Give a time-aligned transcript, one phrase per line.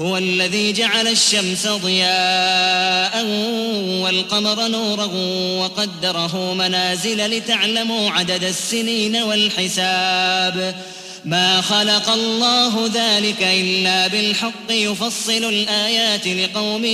[0.00, 3.24] هو الذي جعل الشمس ضياء
[4.02, 5.04] والقمر نورا
[5.60, 10.74] وقدره منازل لتعلموا عدد السنين والحساب.
[11.24, 16.84] ما خلق الله ذلك إلا بالحق يفصل الآيات لقوم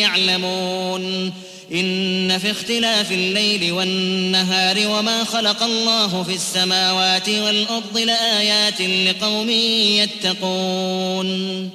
[0.00, 1.32] يعلمون.
[1.72, 9.50] إن في اختلاف الليل والنهار وما خلق الله في السماوات والأرض لآيات لقوم
[10.00, 11.70] يتقون.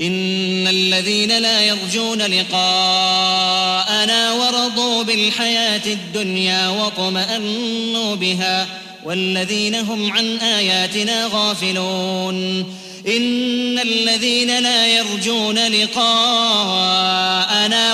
[0.00, 8.66] إن الذين لا يرجون لقاءنا ورضوا بالحياة الدنيا واطمأنوا بها
[9.04, 12.66] والذين هم عن آياتنا غافلون.
[13.08, 17.14] إن الذين لا يرجون لقاءنا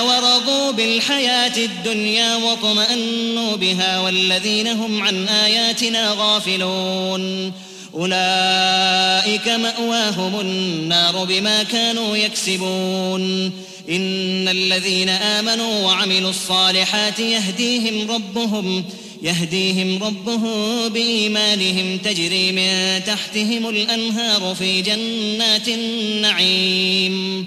[0.01, 7.53] ورضوا بالحياة الدنيا واطمأنوا بها والذين هم عن آياتنا غافلون.
[7.95, 13.51] أولئك مأواهم النار بما كانوا يكسبون.
[13.89, 18.85] إن الذين آمنوا وعملوا الصالحات يهديهم ربهم
[19.21, 27.45] يهديهم ربهم بإيمانهم تجري من تحتهم الأنهار في جنات النعيم.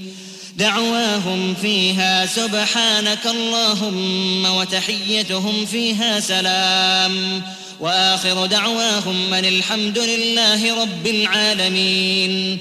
[0.56, 7.42] دعواهم فيها سبحانك اللهم وتحيتهم فيها سلام.
[7.80, 12.58] وآخر دعواهم من الحمد لله رب العالمين.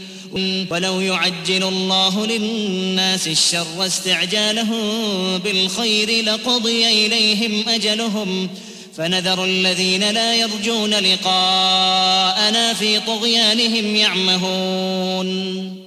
[0.72, 8.50] ولو يعجل الله للناس الشر استعجالهم بالخير لقضي إليهم أجلهم.
[8.98, 15.87] فنذر الذين لا يرجون لقاءنا في طغيانهم يعمهون.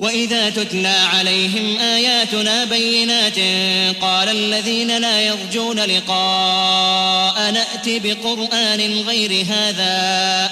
[0.00, 3.38] وإذا تتلى عليهم آياتنا بينات
[4.00, 9.90] قال الذين لا يرجون لقاء نأت بقرآن غير هذا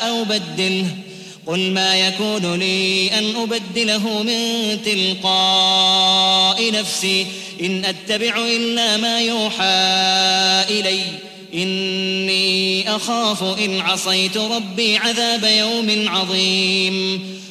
[0.09, 0.87] أو بدله
[1.47, 7.27] قل ما يكون لي أن أبدله من تلقاء نفسي
[7.61, 9.65] إن أتبع إلا ما يوحى
[10.71, 11.01] إلي
[11.55, 17.39] إني أخاف إن عصيت ربي عذاب يوم عظيم.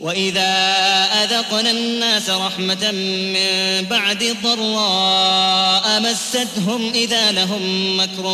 [0.00, 0.48] وإذا
[1.24, 8.26] أذقنا الناس رحمة من بعد ضراء مستهم إذا لهم مكر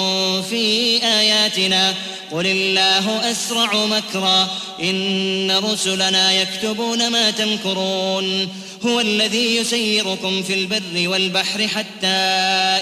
[0.51, 1.95] في آياتنا.
[2.33, 4.51] قل الله أسرع مكرا.
[4.83, 8.49] إن رسلنا يكتبون ما تمكرون.
[8.87, 12.07] هو الذي يسيركم في البر والبحر حتى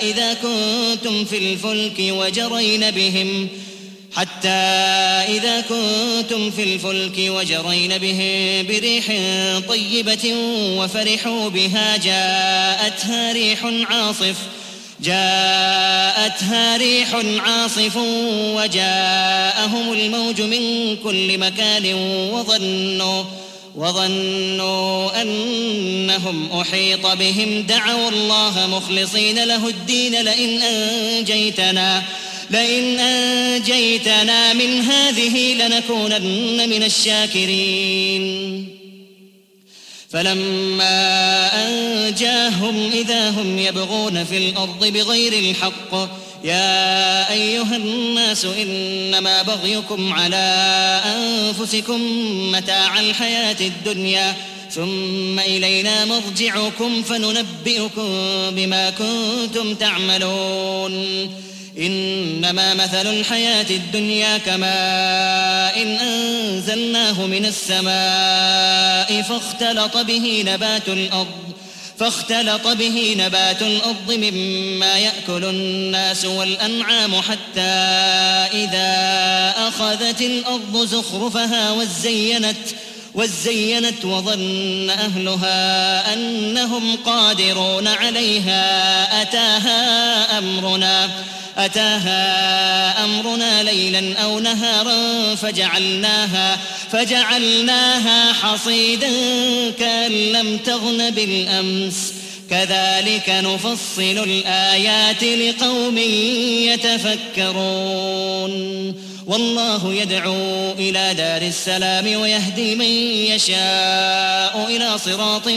[0.03, 3.49] إذا كنتم في الفلك وجرين بهم.
[4.17, 4.49] حتى
[5.29, 9.07] إذا كنتم في الفلك وجرين بهم بريح
[9.69, 10.35] طيبة
[10.79, 14.37] وفرحوا بها جاءتها ريح عاصف
[15.01, 17.09] جاءتها ريح
[17.39, 17.97] عاصف
[18.57, 21.95] وجاءهم الموج من كل مكان
[22.33, 23.25] وظنوا
[23.77, 27.63] وظنوا أنهم أحيط بهم.
[27.63, 32.03] دعوا الله مخلصين له الدين لئن أنجيتنا.
[32.55, 38.25] لئن أنجيتنا من هذه لنكونن من الشاكرين.
[40.11, 40.99] فلما
[41.67, 45.93] أنجاهم إذا هم يبغون في الأرض بغير الحق
[46.45, 50.47] يا أيها الناس إنما بغيكم على
[51.17, 52.01] أنفسكم
[52.53, 54.35] متاع الحياة الدنيا
[54.71, 58.09] ثم إلينا مرجعكم فننبئكم
[58.51, 60.95] بما كنتم تعملون.
[61.79, 71.55] إنما مثل الحياة الدنيا كماء إن أنزلناه من السماء فاختلط به نبات الأرض
[71.99, 77.61] فاختلط به نبات الأرض مما يأكل الناس والأنعام حتى
[78.53, 82.57] إذا أخذت الأرض زخرفها وزينت
[83.15, 91.11] وزينت وظن أهلها أنهم قادرون عليها أتاها أمرنا
[91.59, 96.59] أتاها أمرنا ليلا أو نهارا فجعلناها
[96.93, 99.11] فجعلناها حصيدا
[99.79, 102.15] كأن لم تغن بالأمس.
[102.51, 105.99] كذلك نفصل الآيات لقوم
[107.39, 108.95] يتفكرون.
[109.27, 112.91] والله يدعو إلى دار السلام ويهدي من
[113.35, 115.49] يشاء إلى صراط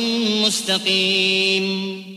[0.45, 2.16] مستقيم.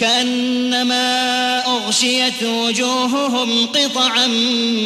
[0.00, 4.26] كأنما أغشيت وجوههم قطعا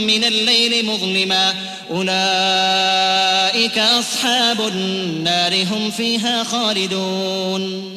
[0.06, 1.54] من الليل مظلما.
[1.90, 7.92] أولئك أصحاب النار هم فيها خالدون.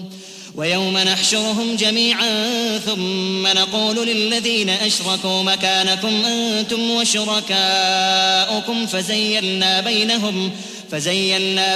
[0.56, 10.75] ويوم نحشرهم جميعا ثم نقول للذين أشركوا مكانكم أنتم وشركاؤكم فزيلنا بينهم فزيلنا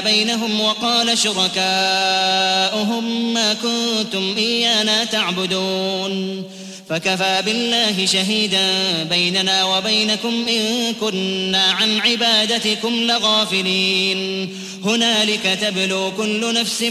[0.01, 6.43] بينهم وقال شركاؤهم ما كنتم إيانا تعبدون.
[6.89, 14.49] فكفى بالله شهيدا بيننا وبينكم إن كنا عن عبادتكم لغافلين.
[14.85, 16.81] هنالك تبلو كل نفس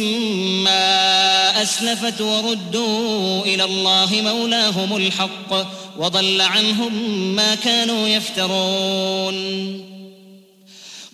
[0.65, 5.67] ما أسلفت وردوا إلى الله مولاهم الحق
[5.99, 6.93] وضل عنهم
[7.35, 9.98] ما كانوا يفترون.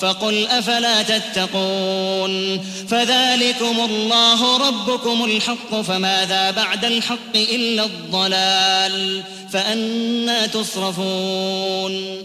[0.00, 2.58] فقل أفلا تتقون
[2.88, 9.22] فذلكم الله ربكم الحق فماذا بعد الحق إلا الضلال
[9.52, 12.24] فأنا تصرفون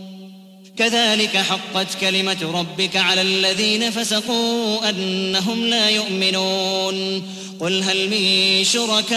[0.77, 7.23] كذلك حقت كلمة ربك على الذين فسقوا أنهم لا يؤمنون
[7.59, 9.11] قل هل من شركائكم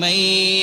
[0.00, 0.12] من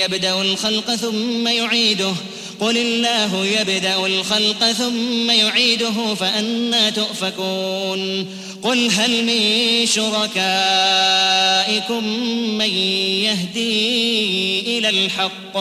[0.03, 2.13] يبدأ الخلق ثم يعيده
[2.61, 8.27] قل الله يبدأ الخلق ثم يعيده فأنا تؤفكون.
[8.63, 10.43] قل هل من شركائكم
[12.57, 12.69] من
[13.25, 15.57] يهدي إلى الحق؟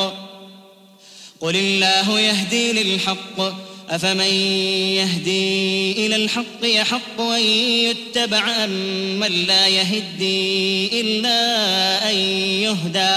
[1.40, 3.70] قل الله يهدي للحق.
[3.90, 4.34] أفمن
[5.00, 7.42] يهدي إلى الحق يحق أن
[7.84, 8.70] يتبع أم
[9.20, 12.16] من لا يهدي إلا أن
[12.62, 13.16] يهدى؟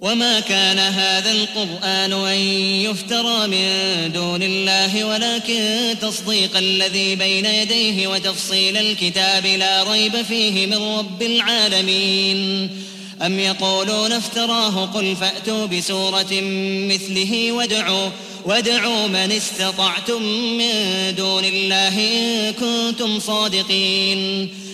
[0.00, 2.38] وما كان هذا القرآن أن
[2.86, 10.98] يفترى من دون الله ولكن تصديق الذي بين يديه وتفصيل الكتاب لا ريب فيه من
[10.98, 12.70] رب العالمين
[13.22, 16.40] أم يقولون افتراه قل فأتوا بسورة
[16.90, 18.10] مثله وادعوا
[18.44, 24.48] وادعوا من استطعتم من دون الله إن كنتم صادقين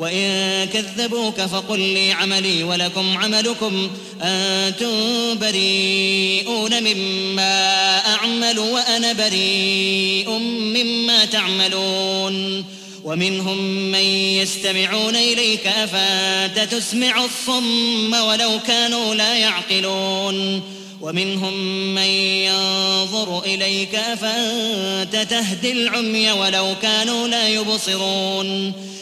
[0.00, 3.90] وإن كذبوك فقل لي عملي ولكم عملكم.
[4.22, 4.90] أنتم
[5.38, 10.30] بريئون مما أعمل وأنا بريء
[10.74, 12.64] مما تعملون.
[13.04, 13.58] ومنهم
[13.92, 14.04] من
[14.40, 20.62] يستمعون إليك أفأنت تسمع الصم ولو كانوا لا يعقلون.
[21.00, 21.54] ومنهم
[21.94, 22.10] من
[22.48, 28.72] ينظر إليك أفأنت تهدي العمي ولو كانوا لا يبصرون.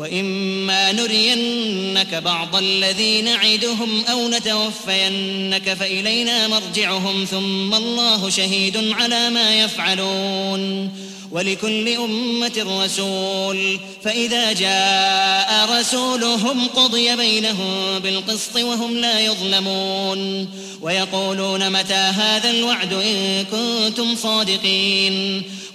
[0.00, 10.90] وإما نرينك بعض الذي نعدهم أو نتوفينك فإلينا مرجعهم ثم الله شهيد على ما يفعلون
[11.30, 20.48] ولكل أمة رسول فإذا جاء رسولهم قضي بينهم بالقسط وهم لا يظلمون
[20.80, 25.42] ويقولون متى هذا الوعد إن كنتم صادقين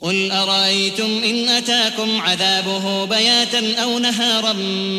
[0.00, 4.52] قل أرأيتم إن أتاكم عذابه بياتا أو نهارا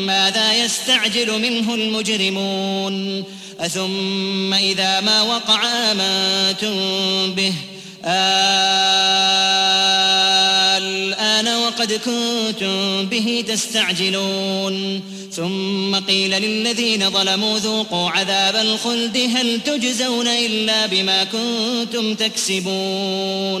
[0.06, 3.24] ماذا يستعجل منه المجرمون
[3.60, 6.74] أثم إذا ما وقع آمنتم
[7.34, 7.52] به
[10.76, 15.02] الآن وقد كنتم به تستعجلون
[15.32, 23.60] ثم قيل للذين ظلموا ذوقوا عذاب الخلد هل تجزون إلا بما كنتم تكسبون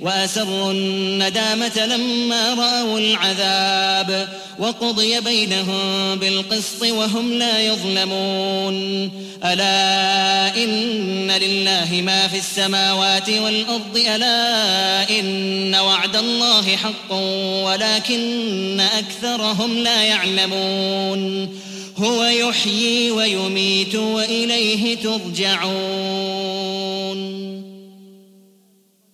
[0.00, 9.10] وأسروا الندامة لما رأوا العذاب وقضي بينهم بالقسط وهم لا يظلمون.
[9.44, 17.12] ألا إن لله ما في السماوات والأرض ألا إن وعد الله حق
[17.64, 21.48] ولكن أكثرهم لا يعلمون.
[21.96, 25.74] هو يحيي ويميت وإليه ترجعون.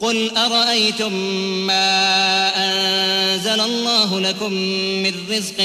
[0.00, 1.12] قل أرأيتم
[1.66, 4.52] ما أنزل الله لكم
[5.02, 5.56] من رزق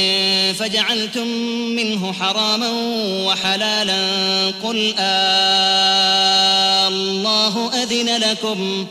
[0.60, 1.28] فجعلتم
[1.76, 2.72] منه حراما
[3.26, 4.02] وحلالا
[4.64, 8.88] قل آه الله أذن لكم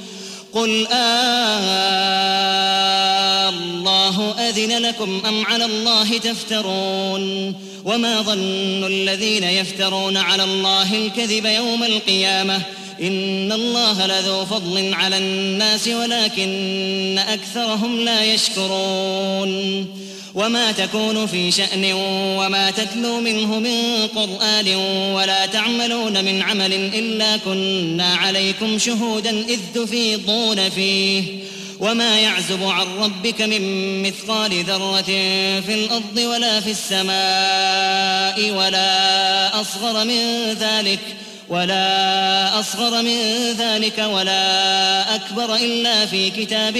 [0.52, 2.00] قل آه
[3.48, 7.54] الله أذن لكم أم على الله تفترون
[7.84, 12.62] وما ظن الذين يفترون على الله الكذب يوم القيامة
[13.02, 19.86] إن الله لذو فضل على الناس ولكن أكثرهم لا يشكرون.
[20.34, 21.92] وما تكون في شأن
[22.38, 24.74] وما تتلو منه من قرآن
[25.14, 31.22] ولا تعملون من عمل إلا كنا عليكم شهودا إذ تفيضون فيه.
[31.80, 33.62] وما يعزب عن ربك من
[34.02, 35.02] مثقال ذرة
[35.60, 41.19] في الأرض ولا في السماء ولا أصغر من ذلك ۖ
[41.50, 46.78] ولا أصغر من ذلك ولا أكبر إلا في كتاب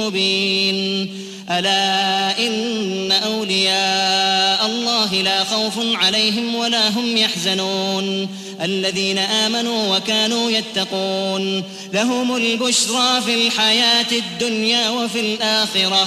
[0.00, 1.10] مبين.
[1.50, 8.28] ألا إن أولياء الله لا خوف عليهم ولا هم يحزنون.
[8.62, 11.62] الذين آمنوا وكانوا يتقون.
[11.92, 16.06] لهم البشرى في الحياة الدنيا وفي الآخرة.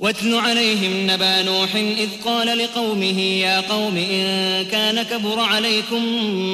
[0.00, 6.02] واتل عليهم نبا نوح إذ قال لقومه يا قوم إن كان كبر عليكم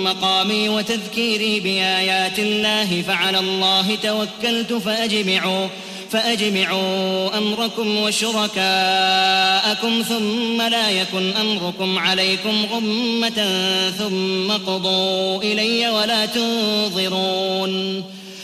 [0.04, 5.68] مقامي وتذكيري بآيات الله فعلى الله توكلت فأجمعوا
[6.10, 8.42] فأجمعوا أمركم وشركاءكم
[10.08, 13.48] ثم لا يكن أمركم عليكم غمة
[13.98, 18.04] ثم قضوا إلي ولا تنظرون.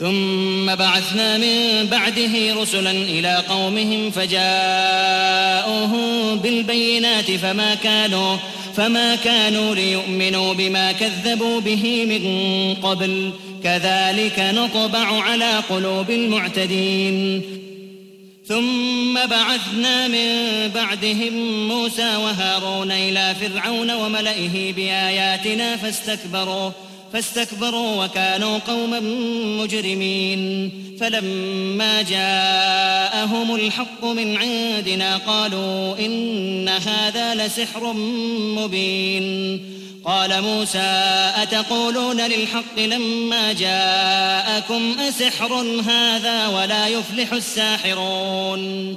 [0.00, 4.40] ثم بعثنا من بعده رسلا إلى قومهم فجاءوهم
[6.38, 8.36] بالبينات فما كانوا
[8.76, 13.32] فما كانوا ليؤمنوا بما كذبوا به من قبل.
[13.64, 17.42] كذلك نطبع على قلوب المعتدين.
[18.46, 20.28] ثم بعثنا من
[20.74, 26.70] بعدهم موسى وهارون إلى فرعون وملئه بآياتنا فاستكبروا.
[27.12, 29.00] فاستكبروا وكانوا قوما
[29.62, 30.72] مجرمين.
[31.00, 37.92] فلما جاءهم الحق من عندنا قالوا إن هذا لسحر
[38.56, 39.60] مبين.
[40.04, 45.54] قال موسى أتقولون للحق لما جاءكم أسحر
[45.88, 48.96] هذا ولا يفلح الساحرون.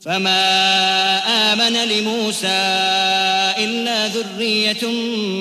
[0.00, 2.46] فما آمن لموسى
[3.58, 4.88] إلا ذرية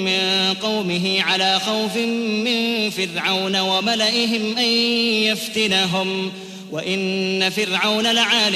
[0.06, 1.98] من قومه على خوف
[2.46, 4.70] من فرعون وملئهم أن
[5.24, 6.32] يفتنهم
[6.72, 8.54] وإن فرعون لعال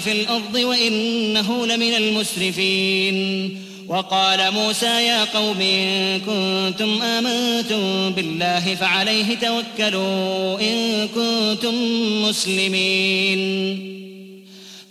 [0.00, 10.60] في الأرض وإنه لمن المسرفين وقال موسى يا قوم إن كنتم آمنتم بالله فعليه توكلوا
[10.60, 11.74] إن كنتم
[12.22, 13.95] مسلمين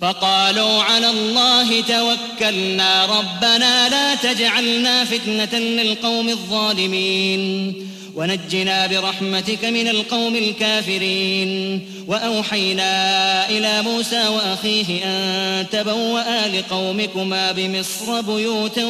[0.02, 3.06] فقالوا على الله توكلنا.
[3.06, 7.74] ربنا لا تجعلنا فتنة للقوم الظالمين.
[8.16, 11.82] ونجنا برحمتك من القوم الكافرين.
[12.08, 18.86] وأوحينا إلى موسى وأخيه أن تبوأ لقومكما بمصر بيوتا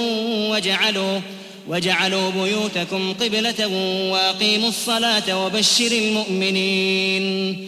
[0.52, 1.20] وجعلوا
[1.68, 3.68] وجعلوا بيوتكم قبلة.
[4.12, 7.68] وأقيموا الصلاة وبشر المؤمنين.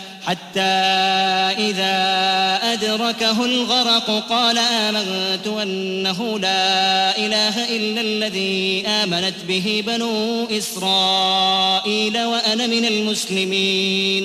[0.25, 0.61] حتى
[1.69, 1.95] إذا
[2.73, 12.85] أدركه الغرق قال آمنت أنه لا إله إلا الذي آمنت به بنو إسرائيل وأنا من
[12.85, 14.23] المسلمين.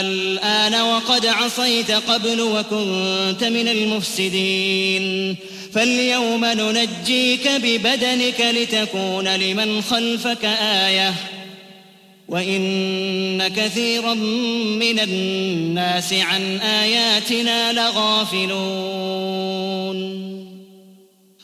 [0.00, 5.36] الآن وقد عصيت قبل وكنت من المفسدين.
[5.74, 11.39] فاليوم ننجيك ببدنك لتكون لمن خلفك آيةً.
[12.30, 19.40] وإن كثيرا من الناس عن آياتنا لغافلون.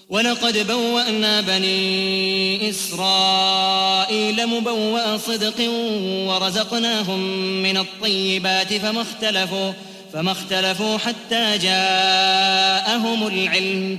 [0.08, 5.70] ولقد بوأنا بني إسرائيل مبوأ صدق
[6.28, 7.20] ورزقناهم
[7.62, 9.72] من الطيبات فما اختلفوا
[10.12, 13.98] فما اختلفوا حتى جاءهم العلم.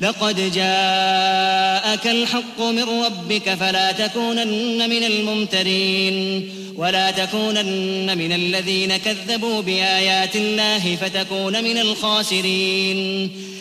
[0.00, 10.36] لقد جاءك الحق من ربك فلا تكونن من الممترين ولا تكونن من الذين كذبوا بآيات
[10.36, 13.30] الله فتكون من الخاسرين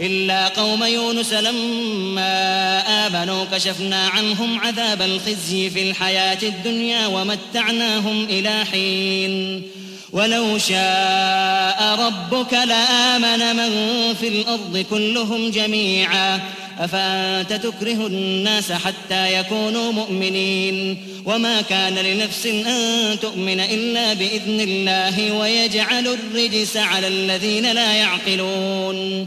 [0.00, 9.62] إلا قوم يونس لما آمنوا كشفنا عنهم عذاب الخزي في الحياة الدنيا ومتعناهم إلى حين.
[10.12, 13.70] ولو شاء ربك لآمن من
[14.20, 16.40] في الأرض كلهم جميعا.
[16.78, 26.06] أفأنت تكره الناس حتى يكونوا مؤمنين؟ وما كان لنفس أن تؤمن إلا بإذن الله ويجعل
[26.06, 29.26] الرجس على الذين لا يعقلون.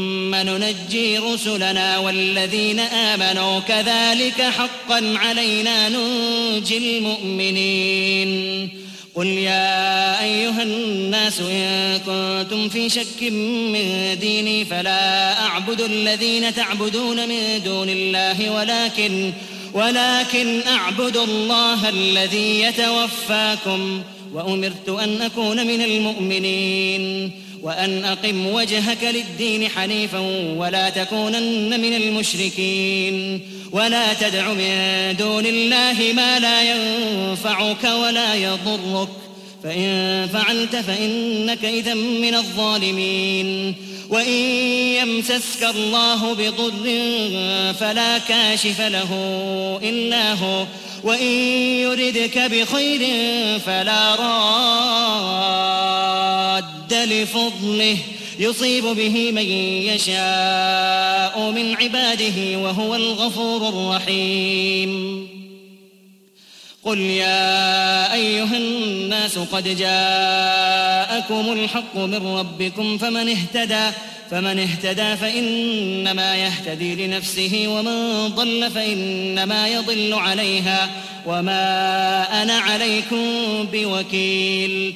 [0.43, 8.69] ننجي رسلنا والذين آمنوا كذلك حقا علينا ننجي المؤمنين.
[9.15, 13.23] قل يا أيها الناس إن كنتم في شك
[13.73, 19.33] من ديني فلا أعبد الذين تعبدون من دون الله ولكن
[19.73, 24.01] ولكن أعبد الله الذي يتوفاكم
[24.33, 27.31] وأمرت أن أكون من المؤمنين.
[27.63, 30.19] وأن أقم وجهك للدين حنيفا
[30.57, 39.09] ولا تكونن من المشركين ولا تدع من دون الله ما لا ينفعك ولا يضرك
[39.63, 43.75] فإن فعلت فإنك إذا من الظالمين
[44.09, 44.33] وإن
[45.01, 46.85] يمسسك الله بضر
[47.79, 49.09] فلا كاشف له
[49.83, 50.65] إلا هو
[51.03, 51.27] وإن
[51.79, 52.99] يردك بخير
[53.59, 55.61] فلا راد
[56.93, 57.97] لفضله
[58.39, 59.45] يصيب به من
[59.91, 65.27] يشاء من عباده وهو الغفور الرحيم.
[66.83, 73.97] قل يا أيها الناس قد جاءكم الحق من ربكم فمن اهتدى
[74.31, 80.89] فمن اهتدى فإنما يهتدي لنفسه ومن ضل فإنما يضل عليها
[81.25, 81.63] وما
[82.43, 83.25] أنا عليكم
[83.73, 84.95] بوكيل.